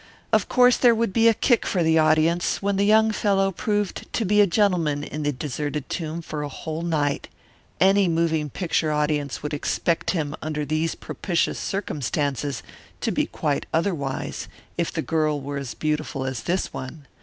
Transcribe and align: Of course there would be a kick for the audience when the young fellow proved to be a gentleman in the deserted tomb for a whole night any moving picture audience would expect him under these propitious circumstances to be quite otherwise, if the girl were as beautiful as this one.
Of 0.33 0.49
course 0.49 0.77
there 0.77 0.95
would 0.95 1.13
be 1.13 1.27
a 1.27 1.33
kick 1.35 1.63
for 1.63 1.83
the 1.83 1.99
audience 1.99 2.59
when 2.59 2.75
the 2.75 2.85
young 2.87 3.11
fellow 3.11 3.51
proved 3.51 4.11
to 4.13 4.25
be 4.25 4.41
a 4.41 4.47
gentleman 4.47 5.03
in 5.03 5.21
the 5.21 5.31
deserted 5.31 5.87
tomb 5.91 6.23
for 6.23 6.41
a 6.41 6.49
whole 6.49 6.81
night 6.81 7.27
any 7.79 8.07
moving 8.07 8.49
picture 8.49 8.91
audience 8.91 9.43
would 9.43 9.53
expect 9.53 10.09
him 10.09 10.35
under 10.41 10.65
these 10.65 10.95
propitious 10.95 11.59
circumstances 11.59 12.63
to 13.01 13.11
be 13.11 13.27
quite 13.27 13.67
otherwise, 13.71 14.47
if 14.75 14.91
the 14.91 15.03
girl 15.03 15.39
were 15.39 15.57
as 15.57 15.75
beautiful 15.75 16.25
as 16.25 16.41
this 16.41 16.73
one. 16.73 17.05